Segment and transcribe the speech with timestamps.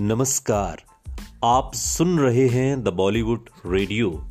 [0.00, 0.82] नमस्कार।
[1.44, 4.30] आप सुन रहे हैं द बॉलीवुड रेडियो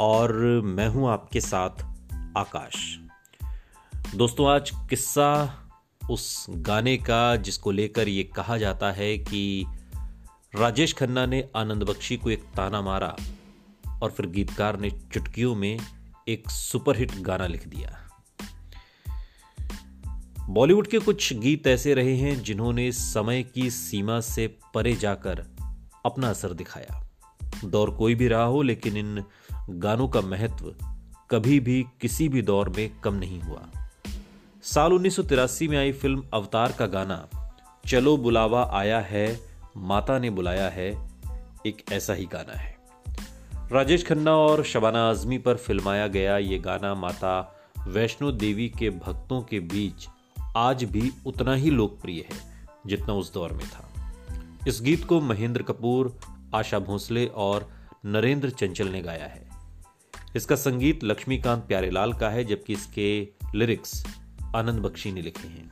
[0.00, 0.32] और
[0.64, 1.70] मैं हूँ आपके साथ
[2.36, 2.98] आकाश।
[4.14, 5.54] दोस्तों, आज किस्सा
[6.10, 9.66] उस गाने का जिसको लेकर ये कहा जाता है कि
[10.54, 13.16] राजेश खन्ना ने आनंद बख्शी को एक ताना मारा
[14.02, 15.78] और फिर गीतकार ने चुटकियों में
[16.28, 18.03] एक सुपरहिट गाना लिख दिया।
[20.48, 25.44] बॉलीवुड के कुछ गीत ऐसे रहे हैं जिन्होंने समय की सीमा से परे जाकर
[26.06, 27.10] अपना असर दिखाया।
[27.64, 29.24] दौर कोई भी रहा हो, लेकिन इन
[29.70, 30.74] गानों का महत्व
[31.30, 33.68] कभी भी किसी भी दौर में कम नहीं हुआ।
[34.62, 37.28] साल उन्नीस सौ तिरासी में आई फ़िल्म अवतार का गाना,
[37.86, 39.40] चलो बुलावा आया है,
[39.76, 40.90] माता ने बुलाया है,
[41.66, 42.76] एक ऐसा ही गाना है।
[43.72, 49.42] राजेश खन्ना और शबाना आजमी पर फिल्माया गया ये गाना माता वैष्णो देवी के भक्तों
[49.42, 50.08] के बीच
[50.56, 53.90] आज भी उतना ही लोकप्रिय है, जितना उस दौर में था।
[54.68, 56.16] इस गीत को महेंद्र कपूर,
[56.54, 57.70] आशा भोसले और
[58.06, 59.48] नरेंद्र चंचल ने गाया है।
[60.36, 64.06] इसका संगीत लक्ष्मीकांत प्यारेलाल का है, जबकि इसके लिरिक्स
[64.56, 65.70] आनंद बख्शी ने लिखे हैं।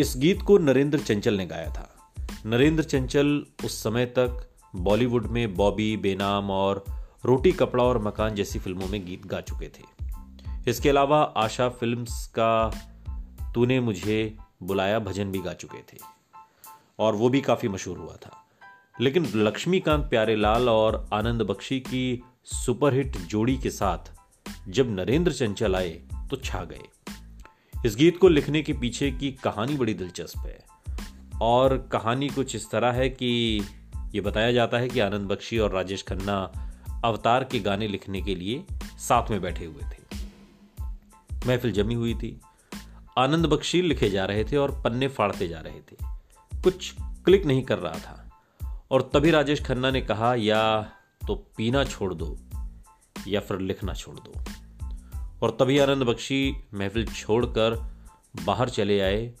[0.00, 2.12] इस गीत को नरेंद्र चंचल ने गाया था।
[2.46, 6.84] नरेंद्र चंचल उस समय तक बॉलीवुड में बॉबी, बेनाम और
[7.24, 10.06] रोटी कपड़ा और मकान जैसी फ़िल्मों में गीत गा चुके थे।
[10.70, 12.70] इसके अलावा आशा फिल्म्स का
[13.56, 15.98] तूने मुझे बुलाया, भजन भी गा चुके थे।
[16.98, 18.46] और वो भी काफ़ी मशहूर हुआ था।
[19.00, 23.98] लेकिन लक्ष्मीकांत प्यारेलाल और आनंद बख्शी की सुपरहिट जोड़ी के साथ
[24.68, 25.90] जब नरेंद्र चंचल आए
[26.30, 26.80] तो छा गए।
[27.86, 30.64] इस गीत को लिखने के पीछे की कहानी बड़ी दिलचस्प है।
[31.42, 33.62] और कहानी कुछ इस तरह है कि
[34.14, 36.52] यह बताया जाता है कि आनंद बख्शी और राजेश खन्ना
[37.04, 38.64] अवतार के गाने लिखने के लिए
[38.98, 40.16] साथ में बैठे हुए थे।
[41.46, 42.40] महफिल जमी हुई थी।
[43.18, 45.96] आनंद बख्शी लिखे जा रहे थे और पन्ने फाड़ते जा रहे थे।
[46.62, 48.22] कुछ क्लिक नहीं कर रहा था।
[48.90, 50.82] और तभी राजेश खन्ना ने कहा, या
[51.28, 52.38] तो पीना छोड़ दो,
[53.28, 54.32] या फिर लिखना छोड़ दो।
[55.42, 57.96] और तभी आनंद बख्शी महफिल छोड़कर
[58.44, 59.32] बाहर चले आए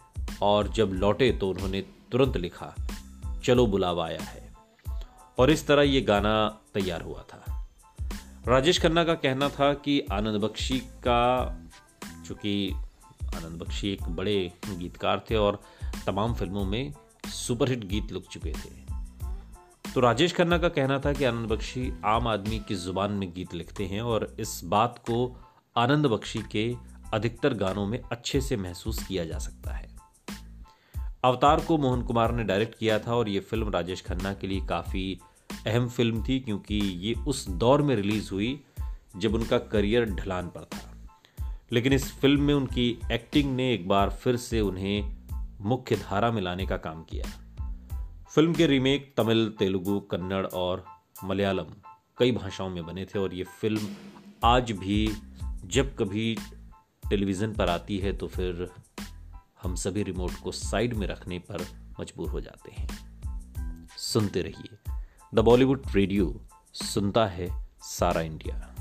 [0.42, 1.82] और जब लौटे तो उन्होंने
[2.12, 2.74] तुरंत लिखा,
[3.44, 4.52] चलो बुलावा आया है।
[5.38, 7.68] और इस तरह ये गाना तैयार हुआ था।
[8.48, 11.48] राजेश खन्ना का कहना था कि आनंद बख्शी का,
[12.26, 12.72] चूँकि
[13.36, 15.60] आनंद बख्शी एक बड़े गीतकार थे और
[16.06, 16.92] तमाम फ़िल्मों में
[17.28, 18.86] सुपरहिट गीत लिख चुके थे।
[19.94, 23.54] तो राजेश खन्ना का कहना था कि आनंद बख्शी आम आदमी की ज़ुबान में गीत
[23.54, 25.36] लिखते हैं और इस बात को
[25.76, 26.74] आनंद बख्शी के
[27.14, 29.96] अधिकतर गानों में अच्छे से महसूस किया जा सकता है।
[31.24, 34.66] अवतार को मोहन कुमार ने डायरेक्ट किया था और यह फ़िल्म राजेश खन्ना के लिए
[34.66, 35.20] काफ़ी
[35.66, 38.60] अहम फ़िल्म थी क्योंकि ये उस दौर में रिलीज़ हुई
[39.16, 40.95] जब उनका करियर ढलान पर था।
[41.72, 45.16] लेकिन इस फ़िल्म में उनकी एक्टिंग ने एक बार फिर से उन्हें
[45.60, 47.24] मुख्य धारा में लाने का काम किया।
[48.30, 50.84] फ़िल्म के रीमेक तमिल, तेलुगु, कन्नड़ और
[51.24, 51.66] मलयालम
[52.18, 53.88] कई भाषाओं में बने थे और ये फ़िल्म
[54.44, 55.10] आज भी
[55.64, 56.36] जब कभी
[57.10, 58.70] टेलीविज़न पर आती है तो फिर
[59.62, 61.66] हम सभी रिमोट को साइड में रखने पर
[62.00, 62.88] मजबूर हो जाते हैं।
[63.98, 64.94] सुनते रहिए।
[65.34, 66.40] द बॉलीवुड रेडियो,
[66.72, 68.75] सुनता है सारा इंडिया।